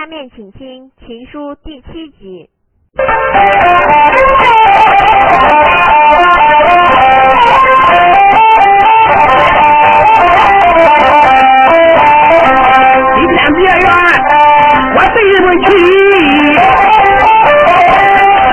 [0.00, 2.48] 下面请听《情书》第七集。
[13.14, 13.76] 今天别怨
[14.96, 15.68] 我对不起，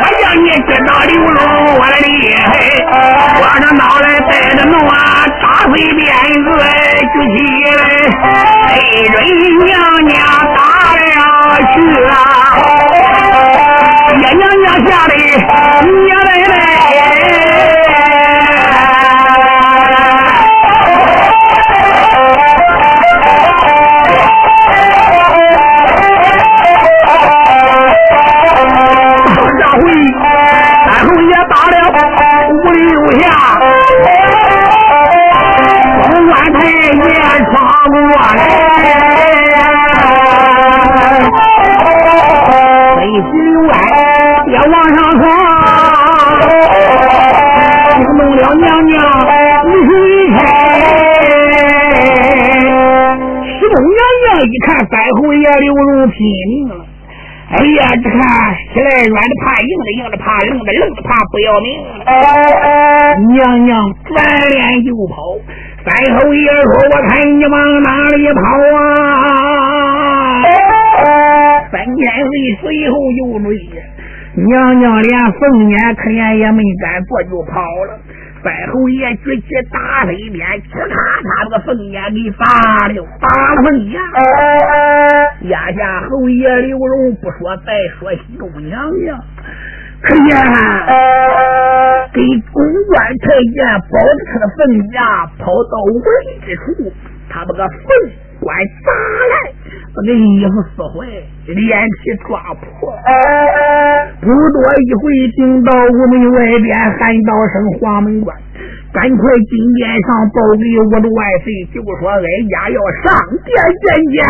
[0.02, 1.40] 我让你知道刘荣
[1.80, 2.42] 我的厉害，
[3.40, 4.96] 我这脑袋带着怒啊，
[5.40, 6.06] 扎碎鞭
[6.44, 6.48] 子
[7.14, 7.38] 举起
[7.78, 7.80] 来，
[8.68, 8.72] 背
[9.12, 9.16] 准
[9.64, 9.70] 娘
[10.08, 10.16] 娘
[10.56, 10.60] 打
[10.96, 11.00] 了
[11.74, 11.76] 去
[12.10, 12.12] 啊，
[14.20, 16.56] 爷娘娘吓得娘奶奶。
[37.90, 37.96] 过
[38.36, 38.40] 来，
[42.96, 43.32] 北巡
[43.68, 43.72] 外
[44.48, 45.24] 也往上闯，
[47.96, 48.96] 惊动了娘娘
[49.66, 49.92] 李水
[50.32, 50.38] 开。
[53.46, 56.16] 石公娘娘一看三后爷刘荣拼
[56.50, 56.74] 命了。
[57.50, 58.20] 哎呀，这看
[58.74, 62.04] 起来软的怕硬的，硬的怕愣的，愣的怕不要命了。
[63.34, 63.72] 娘娘
[64.04, 64.16] 转
[64.52, 65.16] 脸就跑，
[65.88, 68.42] 白侯爷说：“我看你往哪里跑
[68.76, 70.44] 啊？”
[71.72, 73.48] 三千岁随后就追，
[74.36, 77.98] 娘娘连凤眼可怜也没敢做，就跑了。
[78.44, 80.94] 白侯爷举起大飞鞭，咔嚓，
[81.24, 82.44] 把个凤眼给拔
[82.90, 83.98] 了，拔了凤眼。
[85.50, 89.18] 压下侯爷刘荣不说，再说西宫娘娘。
[90.02, 90.36] 可呀，
[92.14, 92.22] 给
[92.54, 94.60] 公关太监保着他的凤
[94.94, 96.92] 牙，跑到无人之处，
[97.30, 97.88] 他把个凤
[98.40, 99.34] 冠砸了，
[99.94, 101.06] 把那衣服撕坏，
[101.48, 102.94] 脸皮抓破。
[104.22, 108.36] 不多一会，听到屋门外边喊道声：“黄门关！”
[108.94, 109.20] 赶快
[109.52, 113.14] 进殿上报给我的万岁，就说哀家要上
[113.46, 113.54] 殿
[113.84, 113.86] 见
[114.16, 114.24] 驾。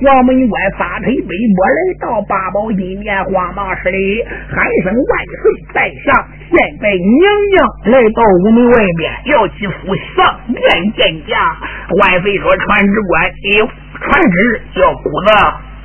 [0.00, 6.24] 黄门关撒腿背波来到八宝金殿，慌忙施礼，喊声万岁在上。
[6.48, 7.56] 现在娘娘
[7.92, 10.58] 来到屋门外边，要其父上殿
[10.96, 11.36] 见驾。
[12.00, 13.66] 万岁说：“传旨官，有
[14.00, 15.28] 传旨叫姑子。”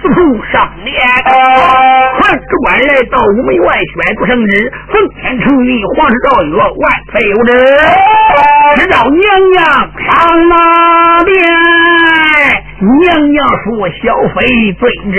[0.01, 0.15] 自从
[0.49, 0.95] 上殿，
[1.27, 7.51] 传旨官来到午门外宣布圣旨，奉天承运，皇室诏曰：万岁有旨，
[8.77, 9.19] 只召娘
[9.51, 9.59] 娘
[9.99, 10.07] 上
[10.47, 11.35] 马殿。
[12.79, 13.67] 娘娘说：
[14.01, 14.37] 小妃
[14.79, 14.81] 遵
[15.11, 15.17] 旨。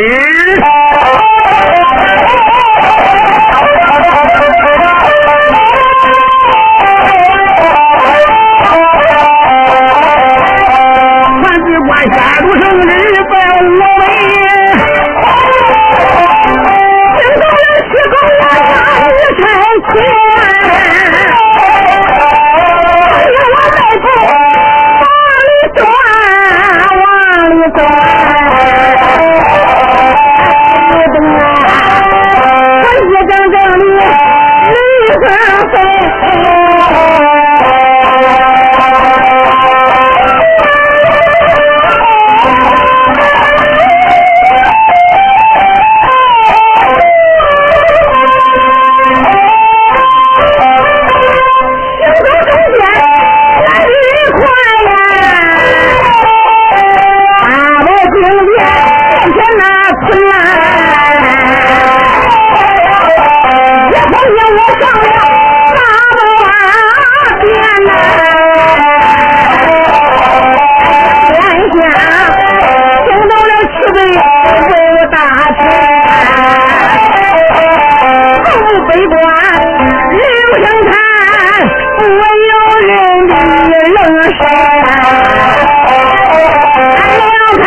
[86.96, 87.64] 俺要看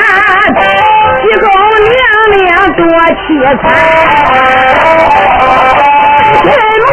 [1.21, 1.45] 西宫
[1.85, 1.93] 娘
[2.31, 2.41] 娘
[2.73, 2.81] 多
[3.21, 3.25] 凄
[3.61, 3.63] 惨，
[6.43, 6.47] 什
[6.81, 6.85] 么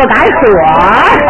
[0.00, 1.29] 不敢说。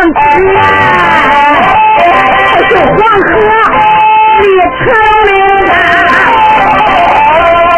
[0.00, 0.16] 黄河，
[2.68, 3.28] 是黄河
[4.40, 4.44] 里
[4.78, 4.80] 成
[5.26, 5.30] 了
[5.68, 5.68] 山，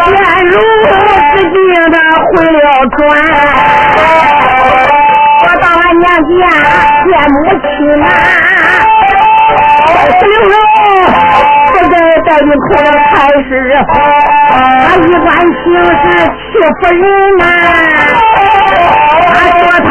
[0.07, 0.15] 便
[0.47, 0.55] 如
[0.87, 0.91] 此
[1.51, 1.57] 地
[1.91, 2.65] 的回了
[2.97, 2.99] 转。
[5.43, 6.41] 我到俺娘家
[7.03, 7.67] 见母亲
[7.99, 8.07] 呐，
[10.23, 10.55] 刘荣
[11.73, 11.95] 不在
[12.25, 13.13] 带你哭了才
[13.49, 13.51] 是，
[14.87, 16.05] 他一般行事
[16.53, 17.03] 欺负人
[17.39, 17.45] 呐，
[19.27, 19.63] 俺说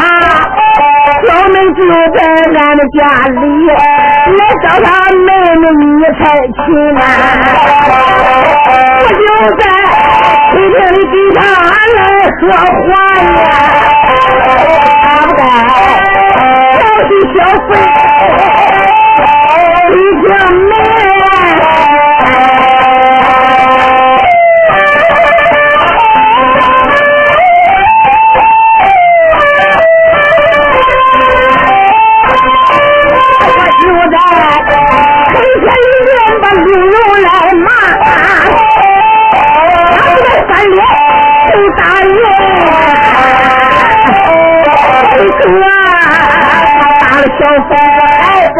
[1.24, 1.80] 小妹就
[2.16, 2.18] 在
[2.58, 5.84] 俺的家里，来找他妹妹你
[6.18, 6.60] 才去
[6.92, 7.00] 呢，
[8.66, 8.70] 我
[9.08, 9.20] 就
[9.56, 9.62] 在
[10.50, 11.40] 客厅里给他
[11.96, 11.98] 来
[12.40, 12.42] 说
[12.82, 12.90] 话
[13.22, 13.46] 呀，
[15.04, 15.40] 他不敢，
[16.78, 17.36] 小心小
[17.68, 17.70] 费，
[19.90, 20.28] 你听
[20.68, 20.72] 没？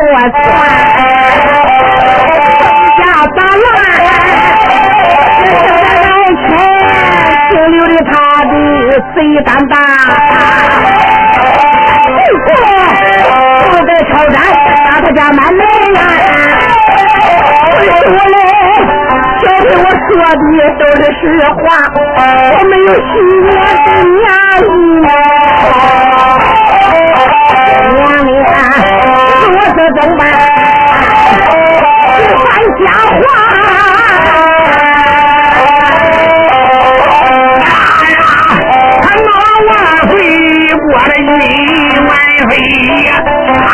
[0.04, 0.32] 我穿，
[2.98, 3.00] 家
[3.34, 3.66] 打乱，
[5.62, 6.04] 这在
[6.36, 6.48] 前
[7.50, 8.10] 就留的他
[8.44, 8.52] 的
[9.14, 9.74] 贼胆大。
[13.70, 14.34] 不在朝山
[14.84, 15.60] 打他家满门
[15.94, 16.00] 呀！
[17.74, 18.36] 我嘞，
[19.62, 21.22] 给我说的都是实
[21.54, 21.62] 话，
[21.94, 23.10] 我没有虚
[23.46, 23.50] 言
[23.84, 23.88] 的
[24.22, 24.28] 压
[24.58, 24.64] 力。
[27.94, 28.48] 娘的！
[29.74, 30.20] 这怎么办？
[32.28, 32.40] 说
[32.84, 33.22] 假话！
[37.62, 38.20] 哎呀，
[39.02, 39.28] 他那
[39.68, 39.70] 万
[40.10, 40.12] 岁
[40.78, 41.20] 过了一
[42.06, 42.10] 万
[42.50, 42.52] 岁
[43.06, 43.08] 呀！
[43.64, 43.70] 啊，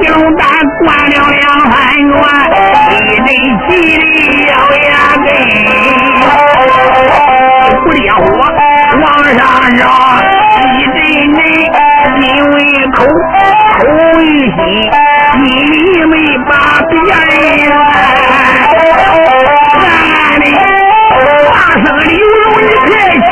[0.00, 0.02] 顶
[0.36, 0.40] 大
[0.80, 1.74] 灌了两三
[2.08, 2.14] 元，
[2.96, 3.28] 一阵
[3.68, 4.02] 气的
[4.48, 4.52] 咬
[4.88, 5.26] 牙根，
[7.84, 8.18] 不烈火
[9.02, 9.38] 往上
[9.76, 9.80] 烧，
[10.72, 10.96] 一阵
[11.34, 11.38] 阵
[12.22, 12.54] 因为
[12.94, 12.96] 口。
[13.76, 13.80] 口
[14.20, 14.58] 一心，
[15.42, 15.44] 你
[16.06, 16.12] 没
[16.48, 16.50] 把
[16.88, 17.14] 别人
[19.74, 20.44] 暗暗的
[21.46, 23.28] 话声流露，你太亲。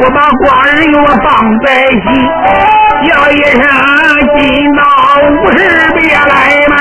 [0.00, 1.28] 不把寡人我放
[1.60, 2.00] 在心，
[3.06, 3.60] 叫一声
[4.38, 4.40] 金
[4.72, 4.80] 老
[5.28, 5.58] 五十
[5.92, 6.32] 别来
[6.68, 6.72] 嘛！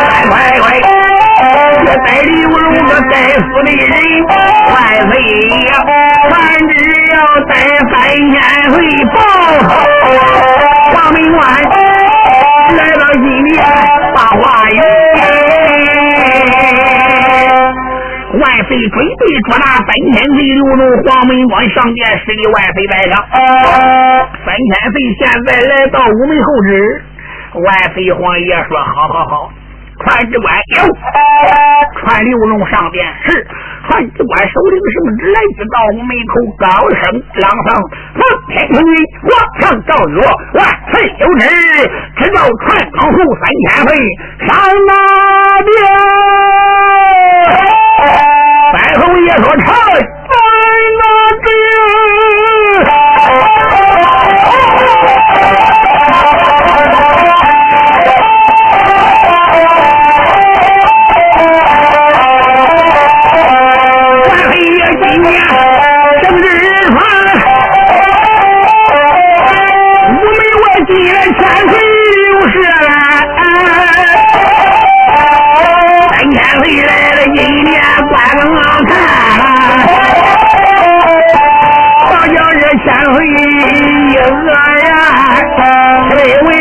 [0.00, 0.64] 快快快，
[1.84, 3.92] 这带刘荣个带死的人，
[4.72, 4.74] 万
[5.12, 5.12] 岁
[5.66, 5.70] 呀！
[6.30, 6.32] 传
[6.66, 6.72] 旨
[7.12, 7.52] 要带
[7.90, 7.92] 三
[8.32, 8.34] 千
[8.72, 8.74] 回
[9.12, 9.14] 报，
[10.94, 11.38] 黄门关。
[14.32, 14.40] 万
[18.68, 23.14] 岁准备捉拿三千岁刘荣，黄门关上殿施礼，万岁在上。
[24.44, 26.70] 三千岁现在来到午门候旨，
[27.54, 29.50] 万岁皇爷说：好好好。
[29.98, 30.82] 传旨官有，
[32.00, 33.46] 传刘龙上殿是。
[33.86, 37.68] 传旨官手领圣旨来至到门口，高声朗诵：
[38.14, 39.30] 奉天承运，皇
[39.60, 40.18] 上诏曰，
[40.54, 41.44] 万岁有旨，
[42.16, 43.90] 直到传堂后三千岁
[44.46, 44.48] 上
[44.88, 44.90] 马
[45.62, 45.70] 殿。
[48.92, 50.34] 白侯爷说：臣在
[50.98, 51.02] 那
[83.12, 83.44] 哎呀
[84.14, 84.94] 呀呀
[86.38, 86.51] 呀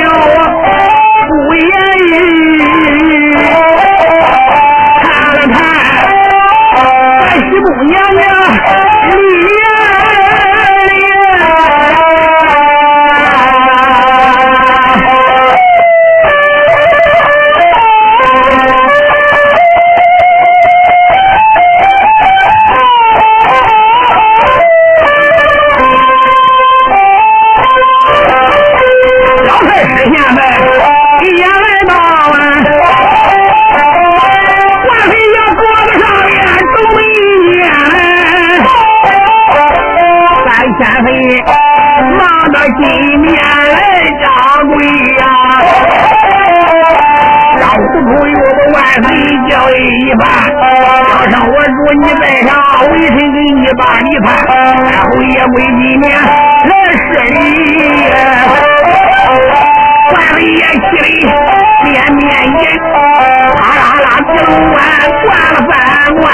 [64.48, 65.74] 我了三
[66.17, 66.25] 碗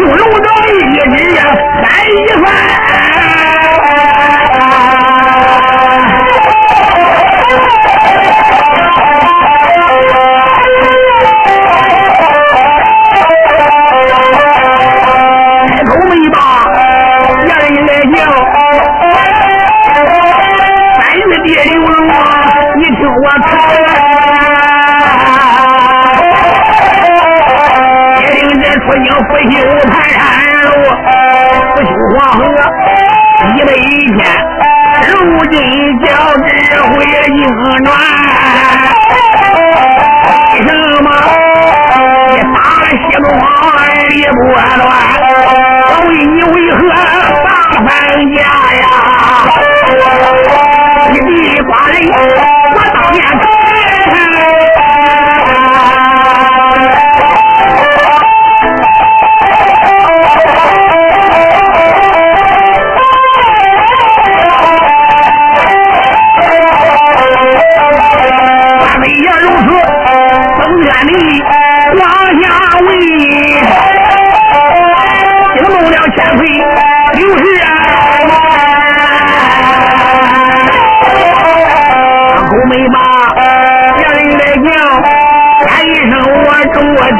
[0.00, 2.44] 五路灯一只三一份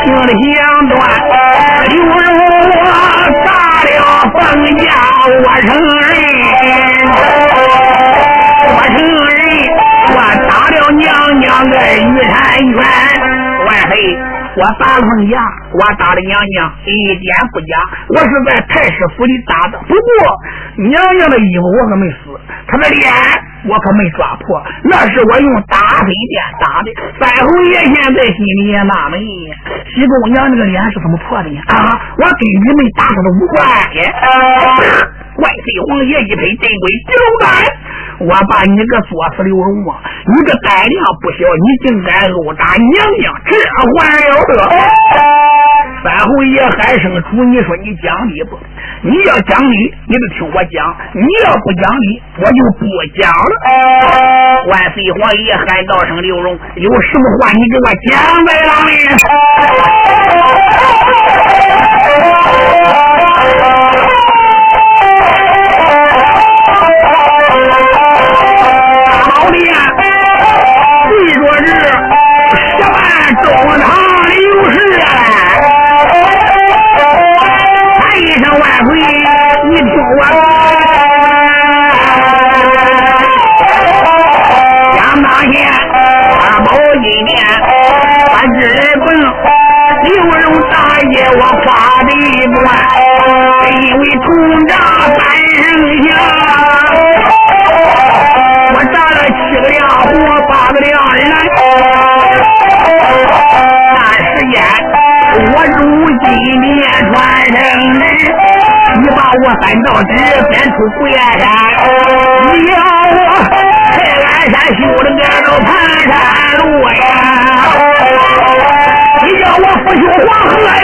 [0.09, 0.95] 我的香断，
[1.91, 2.07] 犹如
[2.79, 2.87] 我
[3.45, 3.49] 打
[3.83, 3.91] 了
[4.33, 4.35] 凤
[4.79, 4.85] 家，
[5.43, 6.09] 我承认，
[8.71, 8.97] 我承
[9.27, 9.39] 认，
[10.15, 11.05] 我打了娘
[11.41, 12.35] 娘的玉山
[12.73, 12.77] 拳。
[13.67, 13.93] 万岁，
[14.57, 15.35] 我打凤家，
[15.73, 17.67] 我打了娘娘一点不假，
[18.09, 19.79] 我是在太师府里打的。
[19.89, 20.09] 不过
[20.89, 22.17] 娘娘的衣服我可没撕，
[22.69, 23.11] 她的脸。
[23.69, 26.89] 我可没抓破，那是我用打飞剑打的。
[27.19, 31.61] 三侯爷现在心里也纳闷：西宫娘那个脸是怎么破的呀？
[31.69, 33.67] 啊，我跟你们打他的无关。
[35.37, 37.47] 万岁皇爷一拍镇规，刘干。
[38.19, 40.01] 我把你个作死刘荣啊！
[40.25, 42.89] 你个胆量不小，你竟敢殴打娘
[43.21, 43.85] 娘，这还
[44.31, 44.57] 了得！
[46.07, 48.57] 三侯爷喊声主，你说你讲理不？
[49.03, 52.87] 你要讲理，你就听我讲；你要不讲理，我就不
[53.19, 53.53] 讲了。
[54.69, 58.71] 万岁皇爷喊道声刘荣，有什么话你给我讲来了。
[71.09, 71.69] 对着是
[72.55, 72.95] 十万
[73.43, 73.45] 中
[73.81, 73.86] 堂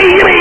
[0.01, 0.32] name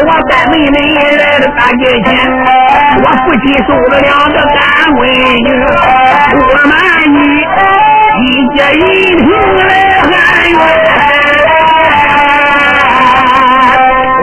[0.00, 0.76] 我带妹妹
[1.16, 2.08] 来到大街前，
[3.02, 4.56] 我父亲收了两个干
[4.94, 5.00] 闺
[5.42, 5.48] 女，
[6.38, 6.72] 我满
[7.14, 7.16] 意，
[8.22, 8.26] 一
[8.56, 8.76] 家一
[9.16, 9.26] 听
[9.66, 9.70] 来
[10.02, 10.08] 喊
[10.50, 10.56] 冤，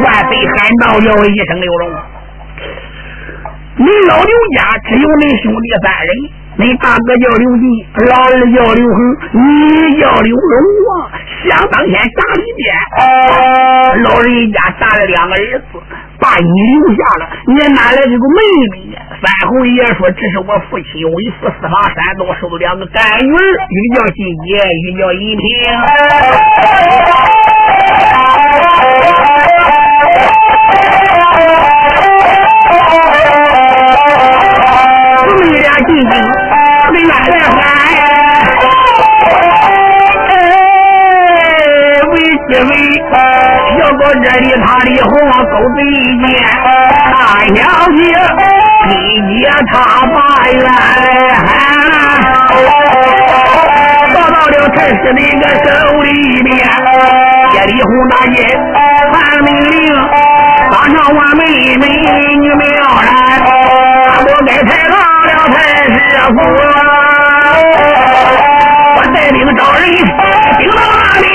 [0.01, 1.83] 万岁喊道叫一声刘荣，
[3.77, 6.09] 你老刘家只有你兄弟三人。
[6.57, 7.67] 你大哥叫刘进，
[8.07, 8.97] 老二叫刘恒，
[9.33, 10.55] 你叫刘龙
[10.87, 11.11] 啊！
[11.43, 12.65] 想当天打里边，
[14.03, 15.65] 老人家打了两个儿子，
[16.17, 18.39] 把你留下了，你哪来这个妹
[18.71, 19.01] 妹呀？
[19.21, 25.43] 三侯爷说：“这是我父亲为父四方山东收的两个干女儿，一个叫金杰，一个叫银平。
[35.83, 36.13] 进京。”
[36.93, 37.57] 没来来喊，
[40.29, 40.33] 哎，
[42.11, 42.13] 为
[42.47, 42.71] 几位
[43.79, 45.11] 要到这里，他的红
[45.49, 45.77] 狗贼
[46.23, 46.25] 见，
[47.11, 47.13] 大
[47.47, 47.57] 小
[47.91, 47.99] 姐
[48.87, 48.91] 你
[49.27, 49.73] 接他
[50.13, 50.15] 把
[50.51, 50.55] 冤
[51.43, 51.47] 喊，
[54.13, 55.67] 到到了陈氏的一个手
[56.03, 56.07] 里
[56.43, 56.49] 面，
[57.53, 58.35] 叶丽红大姐
[59.11, 59.75] 喊命令，
[60.71, 61.41] 当上我妹
[61.77, 61.83] 妹
[62.39, 62.63] 女苗
[63.01, 63.09] 然，
[64.21, 65.95] 我该派哪了太师
[66.29, 66.37] 傅
[68.95, 69.95] 我带领着人民
[70.57, 71.27] 顶到那里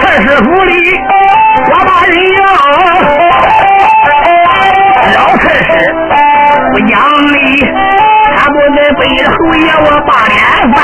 [0.00, 0.72] 太师府里
[1.70, 2.40] 我把人妖
[5.14, 5.68] 饶太师
[6.72, 6.94] 我养
[7.32, 7.85] 你。
[9.06, 10.36] 不该背着侯爷我把脸
[10.74, 10.76] 翻。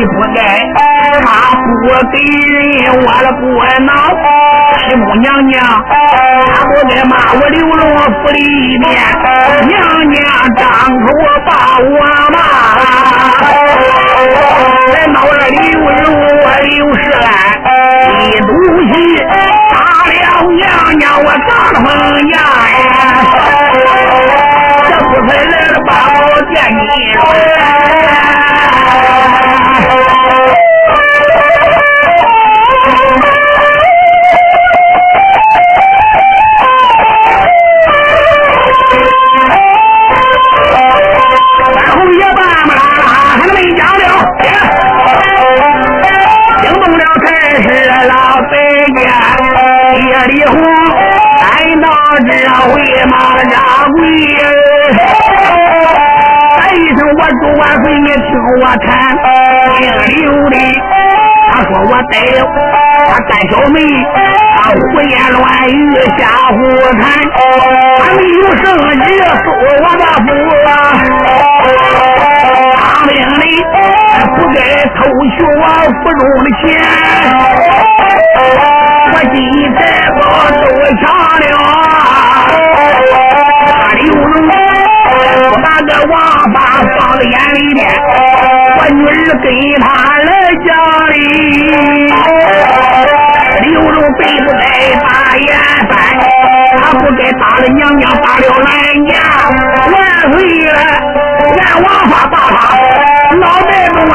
[0.00, 0.38] 不该，
[1.22, 1.62] 他不
[2.10, 2.14] 给
[2.80, 3.42] 人挖了锅
[3.80, 3.92] 脑，
[4.78, 5.58] 师母娘娘，
[6.52, 8.38] 他不该骂我刘龙府里
[8.78, 8.88] 面，
[9.68, 9.70] 娘
[10.10, 10.18] 娘
[10.56, 11.06] 张口
[11.46, 11.88] 把我
[12.32, 12.36] 骂，
[14.92, 15.94] 在闹了刘荣
[16.40, 17.26] 我刘世安
[18.08, 18.48] 一赌
[18.92, 18.94] 气，
[19.26, 19.69] 打了
[20.56, 21.48] 娘娘我张
[21.84, 21.86] 凤
[22.30, 22.36] 牙
[22.70, 22.74] 呀，
[24.88, 26.16] 这不才来了八宝
[26.52, 26.80] 殿里。
[52.30, 52.72] 这回
[53.10, 53.14] 马
[53.44, 53.56] 扎
[53.90, 53.98] 跪，
[56.56, 58.28] 喊一声我祝万岁，你听
[58.60, 58.88] 我谈，
[59.74, 60.56] 姓刘的，
[61.50, 62.14] 他说我逮
[63.08, 63.76] 他干小妹，
[64.56, 65.74] 他胡言乱语
[66.18, 66.56] 瞎胡
[67.00, 67.02] 谈，
[67.98, 68.64] 他没有圣
[69.00, 69.46] 旨收
[69.82, 70.28] 我的福，
[72.76, 73.44] 当兵的
[74.36, 74.58] 不该
[74.94, 74.98] 偷
[75.30, 75.62] 取我
[76.00, 76.64] 府中的钱。
[79.12, 79.36] 我金
[79.74, 79.78] 财
[80.20, 80.20] 宝
[80.50, 80.62] 都
[81.00, 81.02] 抢
[81.40, 81.44] 了，
[83.66, 84.50] 大刘荣不
[85.60, 86.12] 把个王
[86.52, 86.56] 八
[86.96, 87.78] 放在眼里边，
[88.78, 89.10] 我女儿
[89.42, 89.44] 跟
[89.80, 89.84] 他
[90.22, 90.28] 来
[90.64, 90.68] 家
[91.08, 91.14] 里，
[93.62, 94.62] 刘荣背不该
[95.02, 95.48] 把眼
[95.90, 95.92] 翻，
[96.78, 98.68] 他不该打了娘娘，打了俺
[99.08, 99.12] 家，
[99.92, 99.98] 万
[100.32, 100.72] 岁了，
[101.62, 102.58] 俺王八把他
[103.36, 104.12] 脑袋都歪。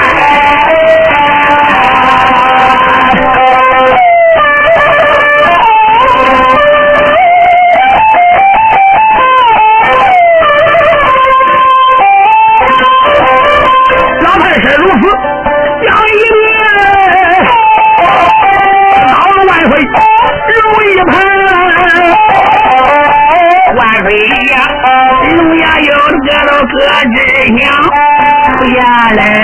[24.05, 24.11] 飞
[24.51, 24.55] 呀，
[25.35, 25.89] 龙呀哟，
[26.27, 26.73] 这老哥
[27.15, 27.17] 真
[27.57, 27.73] 响，
[28.55, 28.77] 不下
[29.15, 29.41] 来，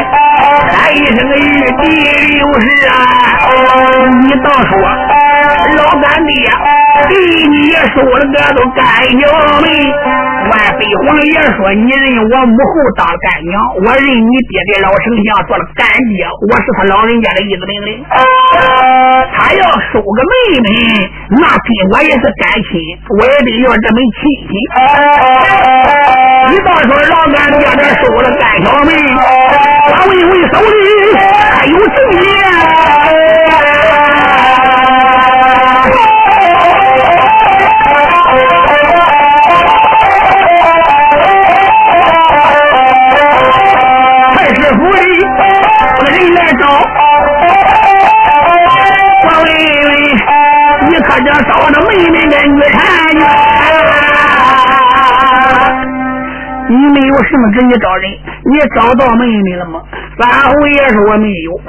[0.69, 1.41] 喊一声玉
[1.81, 1.83] 帝
[2.37, 2.93] 有事啊！
[4.21, 4.71] 你倒说，
[5.77, 6.80] 老干爹。
[7.09, 7.13] 对
[7.47, 8.83] 你说了个都干
[9.17, 9.21] 娘
[9.61, 9.67] 妹，
[10.49, 18.03] 万岁皇爷说你认我母后当干娘，我认你爹的老丞相做了干爹，我是他老人家的意思命令。
[19.33, 20.67] 他要收个妹妹，
[21.41, 22.71] 那跟我也是干亲，
[23.19, 24.51] 我也得要这门亲戚。
[26.51, 28.91] 你倒说让俺爹这收了干小妹，
[29.93, 30.75] 他为为手里
[31.15, 33.00] 还有情节。
[57.31, 58.11] 什么直接找人？
[58.43, 59.81] 你找到妹妹了吗？
[60.19, 61.61] 三侯爷说我没有。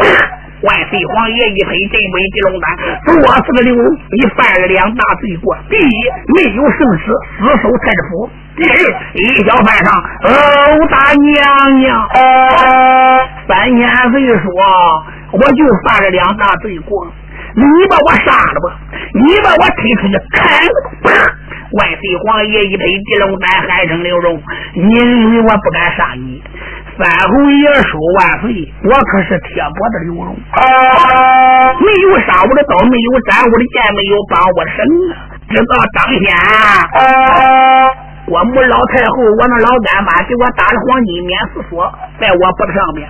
[0.62, 2.64] 万岁皇爷一拍镇北地龙丹，
[3.18, 8.74] 我是个刘，你犯了两大罪过：第一，没有圣旨，死守太子府；第二，
[9.14, 10.30] 一小犯上，殴
[10.86, 12.08] 打娘娘。
[13.48, 13.80] 三千
[14.12, 14.46] 岁说，
[15.32, 17.06] 我就犯了两大罪过，
[17.54, 18.78] 你把我杀了吧，
[19.14, 20.74] 你把我推出去砍了。
[21.72, 24.42] 万岁皇爷一推地龙丹，喊声刘荣，
[24.74, 26.42] 你以为我不敢杀你？
[26.98, 30.36] 三侯爷说万岁，我可是铁脖子刘荣，
[31.80, 35.14] 没有杀我的刀，没有斩我的剑，没有绑我的绳啊！
[35.48, 36.22] 直到当天。
[38.32, 41.84] 我母老太后，我那老干妈给我打的黄金免死锁，
[42.18, 43.06] 在我脖子上面，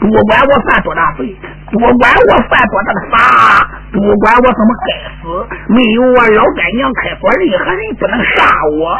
[0.00, 1.36] 不管我犯多大罪，
[1.70, 3.62] 不管我犯多大的法，
[3.94, 4.90] 不管我怎么该
[5.22, 5.22] 死，
[5.70, 8.42] 没有我老干娘开锁，任何人不能杀
[8.74, 8.98] 我。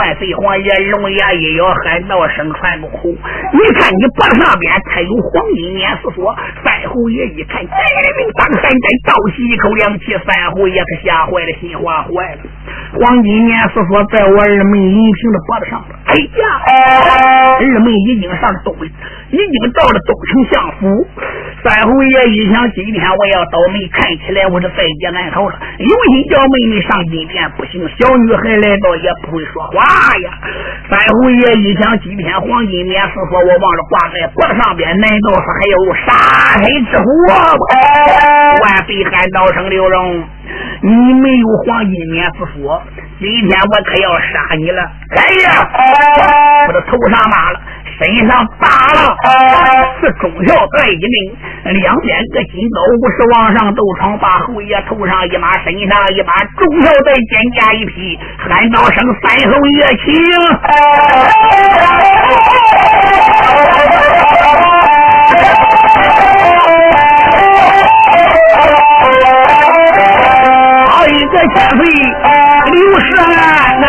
[0.00, 3.12] 万岁皇爷龙牙一咬，喊道声传不口。
[3.52, 6.34] 你看你脖子上边才有黄金免死锁。
[6.64, 7.68] 三侯爷一看，真
[8.16, 10.16] 命当山寨，倒吸一口凉气。
[10.24, 12.40] 三侯爷可吓坏了，心慌坏了。
[12.96, 14.53] 黄金免死锁在我。
[14.54, 16.46] 二妹银平的脖子上了，哎呀！
[17.58, 21.06] 二妹已经上了东，已经到了东城相府。
[21.64, 25.58] 三侯爷一想，今天我要倒霉，看起来我是在劫难逃了。
[25.78, 29.80] 有心叫妹妹上金殿，不行，小女孩来到也不会说话
[30.18, 30.30] 呀。
[30.90, 37.04] 三侯爷一想，今天黄金面是说我忘了挂在脖子上边，难道是还有杀身之祸
[37.58, 37.64] 吗？
[38.62, 40.22] 万岁喊道声刘荣，
[40.82, 42.82] 你没有黄金面是说。
[43.20, 44.82] 今天我可要杀你了！
[45.16, 45.48] 哎呀，
[46.66, 47.60] 我的头上麻了，
[47.96, 49.16] 身上打了，
[50.00, 51.16] 是忠孝在一命，
[51.80, 60.12] 两边各金刀，五十往上斗闯，把侯爷头上一马，身上一马，忠孝在肩胛一匹，喊道声三侯爷请。
[71.34, 71.82] 个千岁！
[72.70, 73.86] 刘世安呐，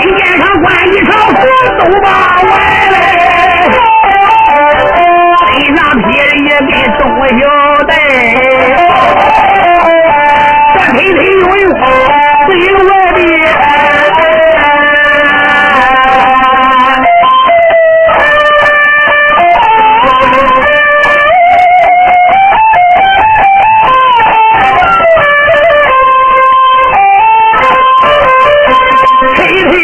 [0.00, 1.32] 殿上官一朝福
[1.78, 2.06] 都把
[2.42, 2.50] 完
[2.90, 2.94] 嘞，
[5.52, 7.00] 身上披的也给东
[7.38, 7.40] 小
[7.86, 7.90] 带，
[10.74, 11.62] 这推推拥拥
[12.48, 13.16] 最外边。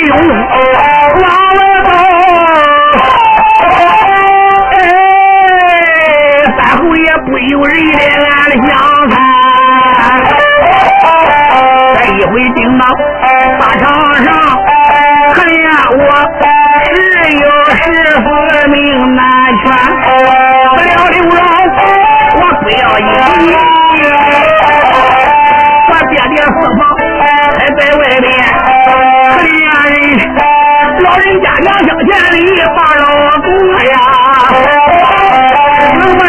[0.02, 0.10] 哎呦
[1.20, 1.88] 拉了粑
[4.72, 4.74] 哎
[6.56, 8.70] 饭后也不由人的俺的香
[11.94, 12.82] 这一回盯到
[13.60, 13.82] 大场
[14.24, 14.26] 上
[14.66, 15.54] 哎呀可怜
[15.96, 16.00] 我
[16.40, 16.90] 十
[17.38, 17.80] 有十
[18.18, 18.26] 五
[18.72, 18.74] 命
[19.14, 19.22] 难
[19.58, 19.64] 全
[20.74, 21.38] 不要流浪
[22.34, 23.81] 我不要你
[31.00, 32.36] 老人家，两相钱里
[32.76, 33.48] 把老了我。
[33.84, 33.94] 呀，
[35.98, 36.20] 能不？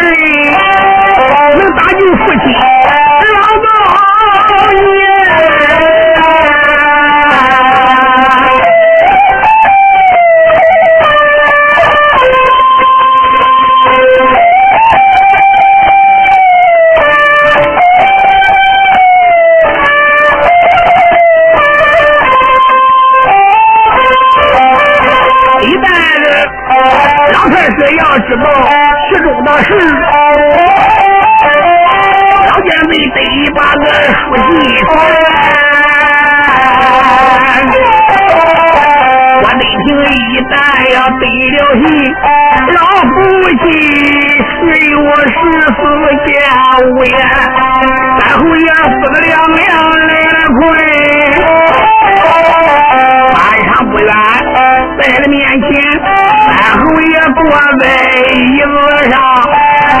[55.84, 57.38] 三侯爷坐
[57.80, 57.84] 在
[58.32, 58.74] 椅子
[59.10, 59.12] 上，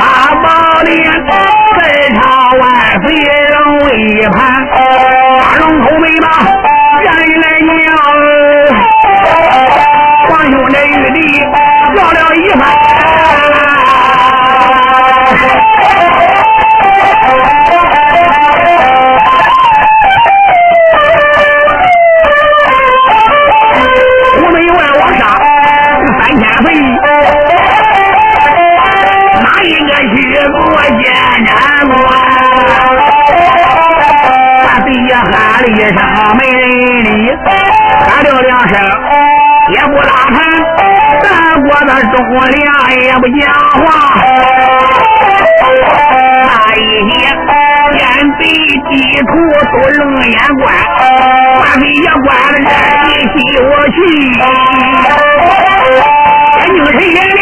[0.36, 0.44] 宝
[0.84, 0.94] 殿
[1.78, 1.80] 在
[2.14, 2.20] 朝
[2.58, 2.62] 万
[3.02, 3.06] 岁
[3.54, 3.56] 龙
[3.92, 4.36] 一盘，
[4.70, 6.26] 大龙口眉毛
[7.04, 7.84] 站来娘，
[10.28, 11.18] 皇兄这玉帝
[11.94, 12.83] 叫了一番。
[50.30, 50.74] 眼观，
[51.60, 52.70] 万岁爷关了这
[53.06, 53.96] 你逼我去，
[56.58, 57.38] 眼睛谁眼里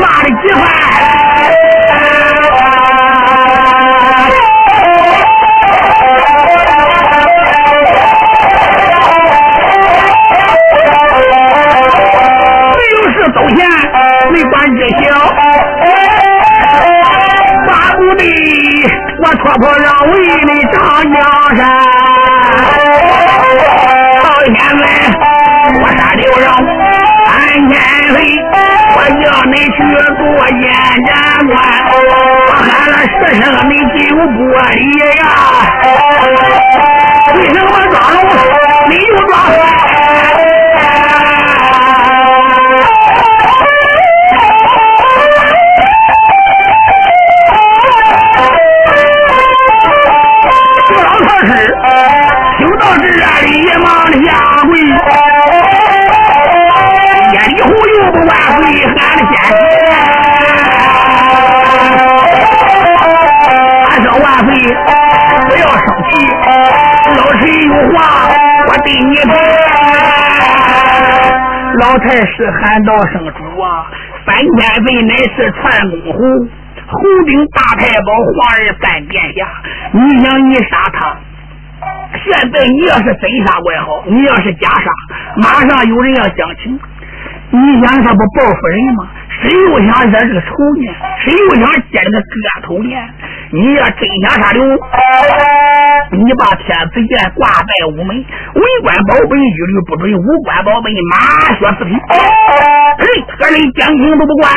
[0.00, 0.62] 骂了几番。
[27.70, 27.78] 天
[28.12, 28.16] 黑，
[28.96, 29.76] 我叫你去
[30.18, 30.22] 做
[30.58, 30.62] 监
[31.06, 31.10] 斩
[31.46, 31.54] 官，
[31.92, 31.94] 我
[32.52, 34.80] 喊了十声你就不理
[35.18, 35.22] 呀？
[37.36, 37.94] 为什么装
[38.88, 39.30] 你又装？
[71.90, 73.90] 老太师喊道声主啊，
[74.24, 76.18] 三千岁乃是传公侯。
[76.86, 79.44] 侯顶大太保皇儿三殿下，
[79.92, 81.18] 你想你杀他？
[82.22, 84.88] 现在你要是真杀我也好，你要是假杀，
[85.42, 86.78] 马上有人要讲情。
[87.50, 89.08] 你想他不报复人吗？
[89.42, 90.94] 谁又想惹这个仇呢？
[91.24, 92.26] 谁又想结这个割
[92.68, 92.94] 头呢？
[93.50, 94.62] 你要真想杀刘，
[96.10, 101.94] 你把天子剑挂在午门，文官宝贝一律不准，武官宝贝马血四匹。
[102.98, 103.06] 嘿，
[103.38, 104.50] 何人讲情都不管。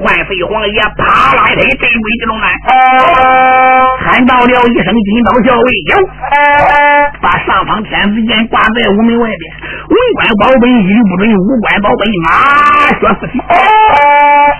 [0.00, 2.48] 万岁皇爷啪啦一声，镇鬼之龙来，
[4.00, 6.00] 喊到了一声金刀校尉有，
[7.20, 9.52] 把上方天子剑挂在午门外边，
[9.84, 13.38] 文官宝贝一律不准，武官宝贝马血四匹。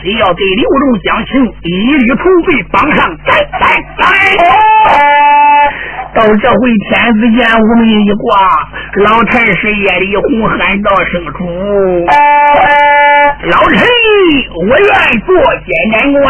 [0.02, 3.62] 谁要对刘荣讲情，一律除罪，绑上斩斩
[3.96, 4.04] 斩！
[6.20, 6.54] 到这回
[6.84, 8.36] 天子见无名一挂，
[9.06, 11.38] 老太师夜里红喊道声主，
[13.46, 13.88] 老臣
[14.54, 14.86] 我愿
[15.24, 16.20] 做监斩官。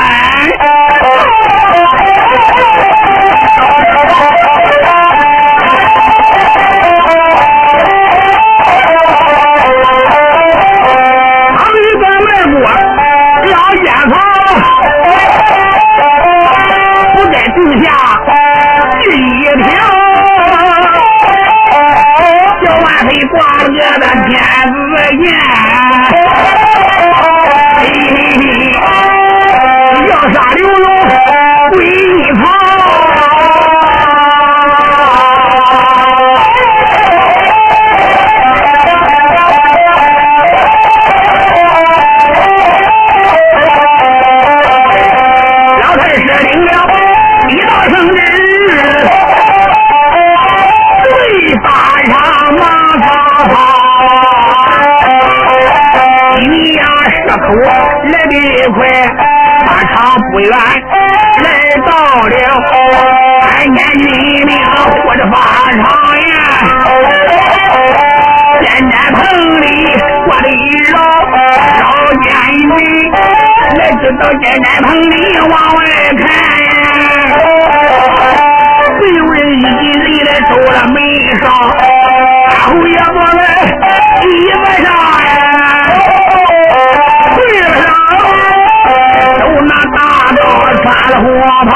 [11.56, 12.54] 唐一个卖过
[13.50, 14.14] 老奸房，
[17.16, 17.90] 不该定下
[19.50, 19.68] 第一条，
[22.62, 24.30] 叫万岁挂了个的天
[24.70, 24.78] 子
[25.18, 25.24] 剑。
[27.80, 28.42] 嘿嘿嘿
[30.08, 30.78] 要杀刘荣
[31.72, 31.74] 归
[58.10, 58.34] 来得
[58.72, 58.78] 快，
[59.66, 59.94] 马超
[60.32, 61.46] 不远来
[61.86, 61.90] 到
[62.26, 62.34] 了，
[63.42, 64.02] 看见军
[64.46, 64.50] 令
[65.04, 65.34] 或者法
[65.70, 65.78] 场
[66.20, 66.28] 呀。
[68.60, 69.20] 监斩棚
[69.60, 69.64] 里
[70.26, 70.52] 挂的一
[70.90, 70.94] 绕
[71.78, 71.82] 绕
[72.22, 72.68] 监狱，
[73.78, 75.78] 来知道监斩棚里往外
[76.18, 76.22] 看
[76.64, 76.68] 呀，
[79.00, 79.64] 没有人一进
[80.02, 80.96] 人来走了门
[81.38, 81.44] 上，
[82.48, 83.40] 大侯爷坐在
[84.22, 84.88] 椅子上
[91.20, 91.24] 火
[91.68, 91.72] 炮，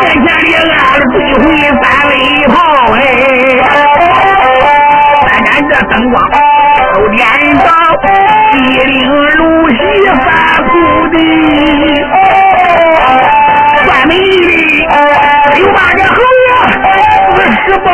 [0.00, 1.44] 面前里按了追回
[1.82, 2.12] 三雷
[2.46, 2.54] 炮
[2.92, 2.96] 哎。
[5.26, 7.18] 三盏这灯光都点
[7.58, 7.66] 着，
[8.52, 8.92] 西陵
[9.36, 9.74] 如洗
[10.06, 10.24] 三
[10.64, 10.68] 铺
[11.08, 11.14] 地，
[13.84, 14.86] 算美丽，
[15.58, 16.48] 又把这侯爷
[17.34, 17.88] 四十八。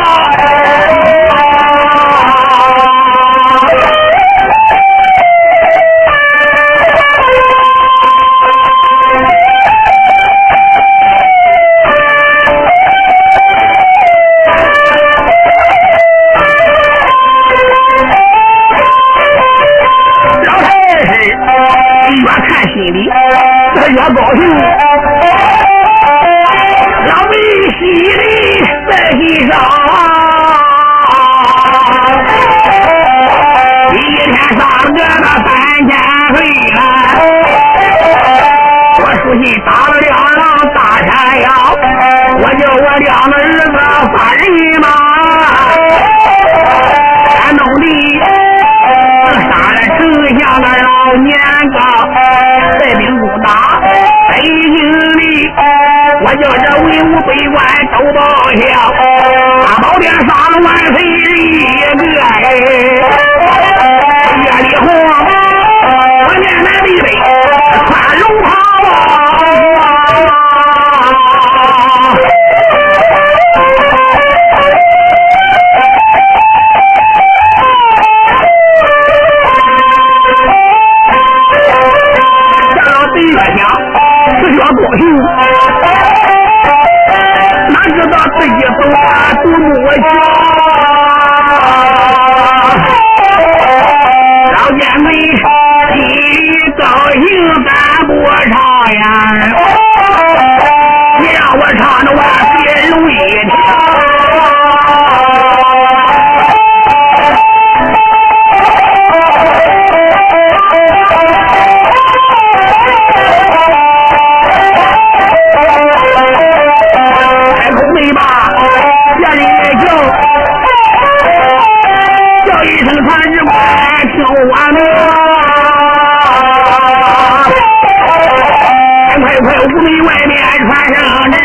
[129.43, 131.37] 在五里外面传上旨，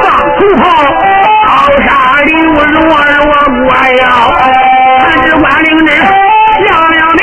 [0.00, 0.02] 放
[0.38, 0.64] 土炮，
[1.46, 1.48] 刀
[1.82, 1.86] 杀
[2.24, 4.02] 刘罗罗锅呀！
[5.00, 5.90] 参只官领旨，
[6.64, 7.20] 亮亮面，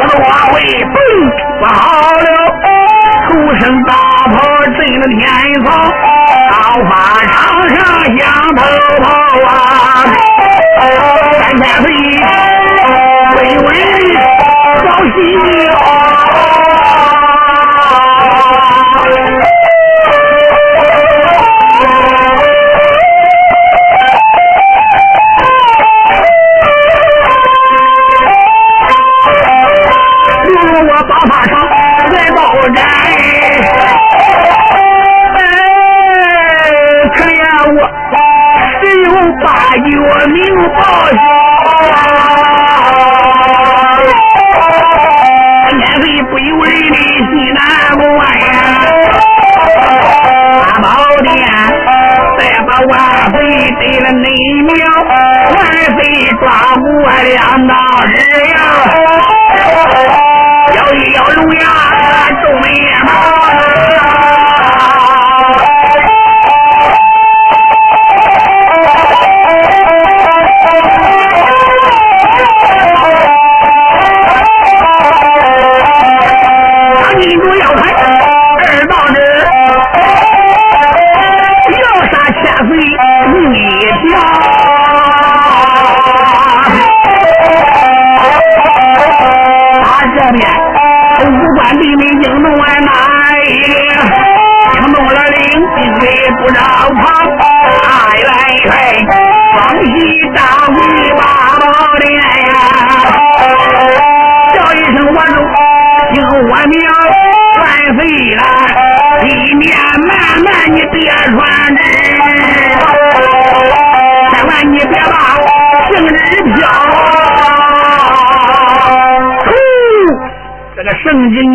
[0.00, 0.10] 罗
[0.52, 0.96] 会嘣
[1.58, 1.74] 不好
[2.12, 2.26] 了，
[3.26, 3.90] 出声大
[4.32, 5.22] 炮震了天
[5.64, 5.66] 朝，
[6.50, 6.54] 高
[6.88, 6.92] 法
[7.26, 7.34] 场
[7.70, 7.76] 上
[8.16, 8.22] 响
[8.54, 8.58] 头
[9.02, 9.04] 炮
[9.48, 9.50] 啊！
[11.40, 11.84] 三千岁，
[13.36, 14.53] 威威。
[14.82, 15.38] 小心
[15.86, 16.53] 啊！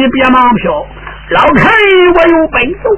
[0.10, 0.88] 别忙飘，
[1.30, 1.72] 老臣
[2.14, 2.90] 我有本奏。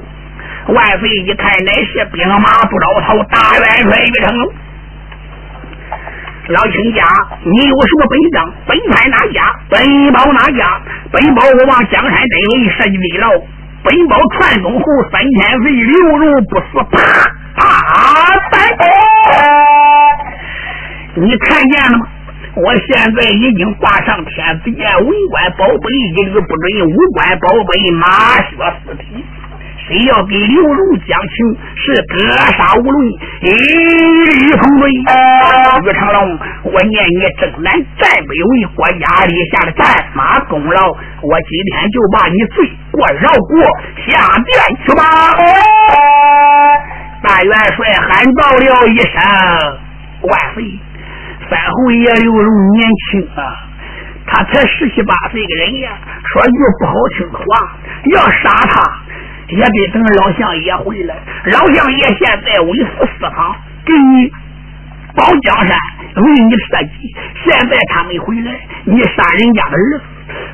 [0.73, 4.53] 万岁一看，乃是兵马不着头，大元帅于成龙。
[6.47, 7.03] 老亲家，
[7.43, 8.53] 你有什么本账？
[8.67, 9.55] 本派哪家？
[9.69, 10.81] 本宝哪家？
[11.11, 13.29] 本宝我往江山镇里设计的牢。
[13.83, 17.01] 本宝传宗后三千岁，刘荣不死，啪
[17.55, 17.65] 啊！
[21.15, 22.05] 你看见了吗？
[22.53, 25.85] 我现在已经挂上天子殿，文官宝贝
[26.17, 28.07] 一律不准，武官宝贝马
[28.49, 29.23] 血四体。
[29.85, 32.17] 谁要给刘荣讲情，是格
[32.57, 33.05] 杀无论，
[33.41, 34.89] 一律封罪。
[34.89, 39.85] 于长龙，我念你征南战北为国家立下的战
[40.15, 40.89] 马功劳，
[41.21, 43.61] 我今天就把你罪过饶过，
[44.07, 44.49] 下殿
[44.87, 45.03] 去吧。
[47.21, 49.13] 大元帅喊道了一声
[50.25, 50.63] ：“万岁！”
[51.47, 53.41] 三侯爷刘荣年轻啊，
[54.31, 55.91] 他才十七八岁的人呀，
[56.31, 57.45] 说句不好听的话，
[58.15, 59.01] 要杀他。
[59.49, 61.13] 也得等老相爷回来。
[61.51, 63.53] 老相爷现在为父四方，
[63.85, 64.31] 给你
[65.13, 65.77] 保江山，
[66.23, 67.13] 为你设计。
[67.43, 68.51] 现在他没回来，
[68.85, 70.03] 你杀人家的儿子。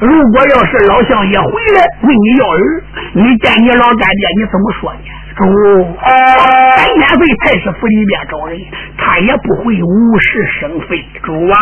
[0.01, 4.99] 如果要是老相爷回来问你要儿，你见你老干爹，你怎么说呢？
[5.37, 5.45] 主，
[6.75, 8.57] 三千岁太师府里边找人，
[8.97, 11.05] 他也不会无事生非。
[11.21, 11.55] 主啊，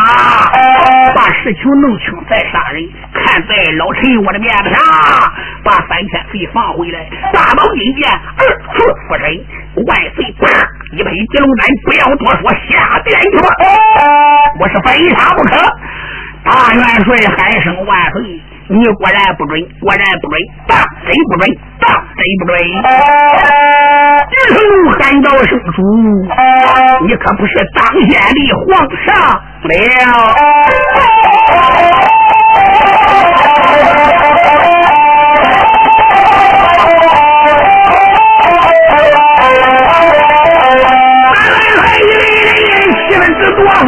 [1.14, 2.88] 把事情弄清再杀人。
[3.12, 4.80] 看在老陈我的面子上，
[5.62, 7.06] 把三千岁放回来。
[7.34, 9.22] 大宝金剑，二次复审，
[9.84, 10.24] 万岁！
[10.40, 10.48] 啪
[10.96, 13.48] 一拍金龙丹，不要多说，下殿去吧。
[14.58, 15.54] 我是非杀不可。
[16.44, 18.40] 大元帅喊声万岁。
[18.68, 21.48] 你果然不准，果然不准，当真不准，
[21.78, 22.58] 当真不准！
[24.28, 24.58] 一声
[24.98, 25.78] 喊道：“圣主，
[27.06, 28.66] 你可不是当先的皇
[29.06, 29.14] 上
[29.62, 29.70] 了！”
[41.28, 41.38] 俺
[41.76, 42.18] 来一位
[42.66, 43.86] 人，气氛之多火，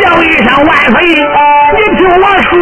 [0.00, 0.98] 叫一声万岁。
[1.70, 2.52] 你听我说，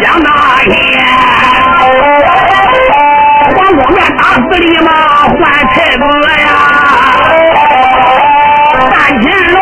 [0.00, 0.26] 想那
[0.64, 0.72] 天
[3.54, 4.88] 皇宫院打死李马
[5.28, 5.32] 换
[5.68, 6.02] 太子
[6.40, 6.46] 呀，
[8.90, 9.56] 三千罗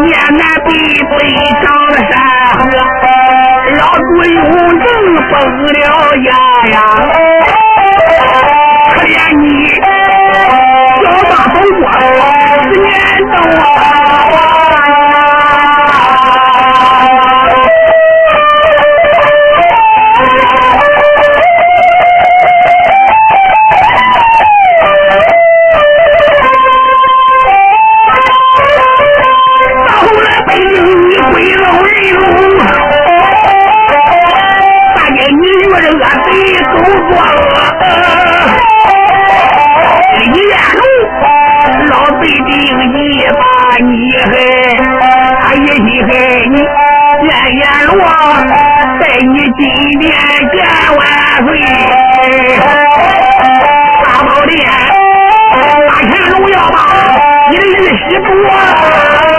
[0.00, 0.06] 面
[0.36, 0.68] 南背
[1.10, 1.12] 对
[1.60, 2.12] 长了山
[2.58, 2.62] 河，
[3.78, 4.38] 老朱永
[4.78, 4.86] 正
[5.30, 5.34] 崩
[5.72, 5.76] 了
[6.24, 6.30] 牙
[6.72, 6.76] 呀，
[8.92, 9.10] 可怜
[9.42, 9.44] 你
[11.02, 11.82] 小大走过
[12.62, 12.86] 十年
[13.26, 13.66] 都啊。
[45.48, 46.12] 俺一心爱
[46.50, 46.56] 你，
[47.26, 47.96] 见阎罗，
[49.00, 49.64] 带你今
[49.98, 50.04] 年
[50.52, 50.56] 见
[50.94, 51.00] 万
[51.46, 51.48] 岁，
[54.04, 54.60] 大宝殿，
[55.88, 56.76] 大乾隆要把
[57.50, 59.37] 你的玉玺夺。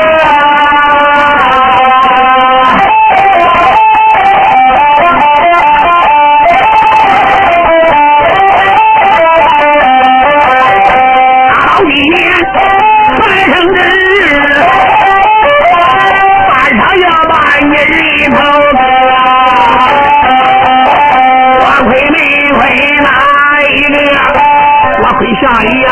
[25.41, 25.87] 相爷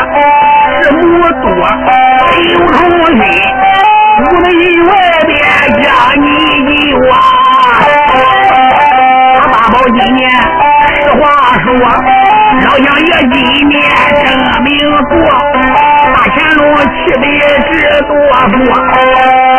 [0.82, 1.00] 是母
[1.40, 1.46] 多，
[2.50, 2.76] 有同
[3.06, 3.18] 心，
[4.18, 4.46] 无内
[4.82, 4.90] 外
[5.26, 5.30] 边
[5.82, 5.84] 家
[6.16, 6.26] 你
[6.90, 7.14] 有啊。
[9.38, 11.20] 他八宝今年实话
[11.64, 11.66] 说，
[12.66, 13.34] 老相爷今
[13.68, 13.74] 年
[14.22, 14.26] 正
[14.64, 14.68] 名
[15.08, 15.16] 过，
[16.12, 17.24] 大乾隆气的
[17.70, 17.70] 直
[18.06, 18.10] 哆
[18.48, 18.52] 嗦，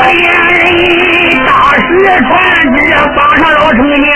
[0.05, 0.13] 连
[0.53, 0.61] 人
[1.47, 1.81] 大石
[2.27, 2.29] 传
[2.75, 2.77] 旨，
[3.15, 4.07] 帮上老丞相，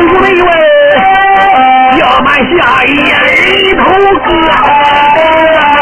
[0.00, 0.48] 无内外。
[2.22, 3.84] 满心哎呀一头
[4.26, 5.77] 哥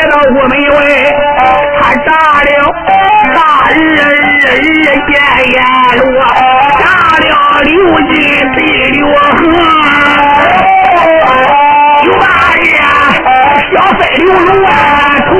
[0.00, 0.78] 来到屋门外，
[1.78, 2.08] 他炸
[2.40, 2.50] 了
[3.34, 3.38] 大
[3.70, 4.84] 日人也
[5.52, 5.60] 阎
[5.98, 6.08] 罗，
[6.78, 6.82] 炸
[7.18, 7.28] 了
[7.60, 7.68] 刘
[8.08, 8.14] 金
[8.56, 8.58] 被
[8.92, 9.38] 刘和，
[13.74, 14.68] 小飞刘龙啊
[15.28, 15.30] 头。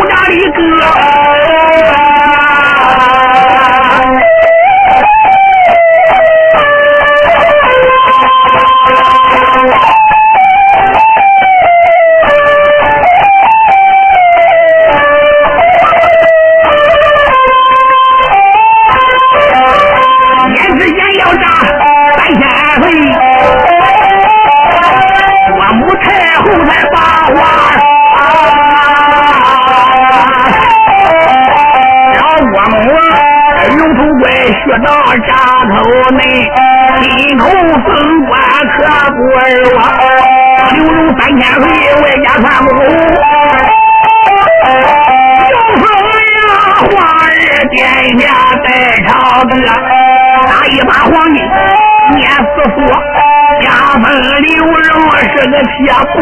[53.62, 53.66] 家
[53.98, 54.04] 门
[54.42, 55.68] 刘荣是个铁
[56.12, 56.16] 骨，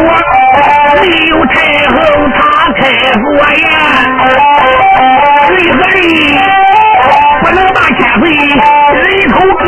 [1.01, 1.09] 刘
[1.47, 1.55] 太
[1.89, 1.97] 后
[2.35, 2.39] 她
[2.77, 2.81] 开
[3.21, 3.67] 国呀，
[5.49, 5.97] 任何人
[7.41, 8.23] 不能把千岁
[8.93, 8.99] 人
[9.29, 9.63] 头割。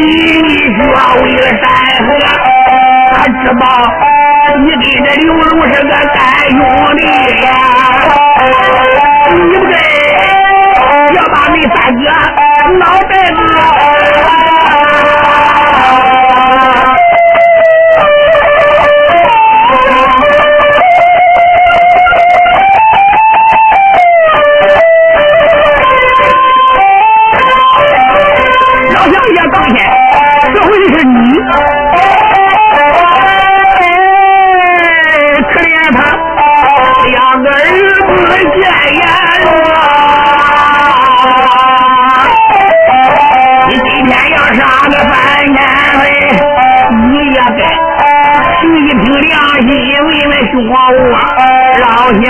[0.00, 0.82] 你越
[1.22, 1.64] 为了山
[2.06, 2.08] 河，
[3.12, 3.62] 他知道
[4.64, 6.18] 你跟这刘龙是个干
[6.50, 6.58] 兄
[6.96, 7.00] 弟
[7.42, 7.48] 呀。
[9.34, 9.72] 你不该
[11.14, 12.00] 要把你三哥
[12.78, 14.49] 脑袋子。
[31.02, 31.08] 你
[35.48, 35.98] 可怜他，
[37.06, 37.54] 两个儿
[38.06, 38.08] 子
[38.52, 38.60] 见
[38.92, 39.02] 阎。
[43.68, 45.10] 你今天要杀个三，
[47.10, 47.60] 你也该
[48.60, 49.32] 凭一凭良
[49.62, 49.64] 心
[51.80, 52.28] 老爷，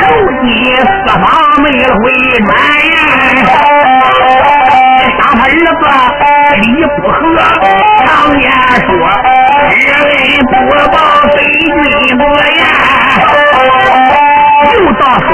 [0.00, 0.48] 如今
[0.80, 0.86] 四
[1.20, 1.22] 方
[1.62, 2.00] 没回
[2.46, 2.50] 门。
[5.42, 5.82] 儿子
[6.60, 6.64] 理
[6.96, 7.16] 不和，
[8.06, 8.06] 常
[8.40, 8.46] 言
[8.86, 8.90] 说，
[9.70, 10.06] 人恩
[10.46, 10.50] 不
[10.92, 10.94] 报，
[11.34, 11.68] 非君
[12.16, 12.62] 不言。
[14.62, 15.26] 又到说，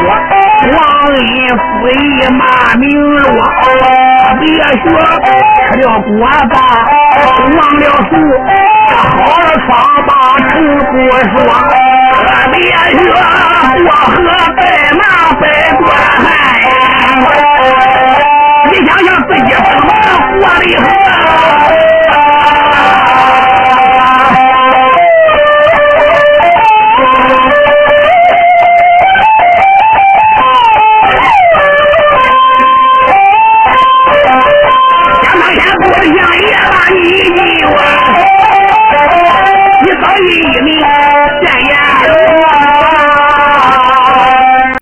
[0.72, 0.74] 王
[1.12, 1.16] 恩
[1.58, 1.92] 夫一
[2.32, 2.40] 骂
[2.76, 2.88] 名
[3.20, 3.28] 落，
[4.40, 4.82] 别学
[5.66, 6.10] 吃了锅
[6.48, 6.56] 巴，
[7.36, 8.12] 忘了俗，
[8.88, 8.96] 好
[9.42, 9.68] 了疮
[10.06, 10.10] 疤
[10.48, 10.92] 成不
[11.28, 11.38] 说，
[12.52, 12.98] 别学
[13.84, 14.16] 过河
[14.56, 14.58] 白
[14.94, 15.02] 马
[15.38, 15.42] 拜
[15.76, 16.18] 过汉。
[18.66, 19.92] 你想想自己怎么
[20.40, 22.07] 活的好啊！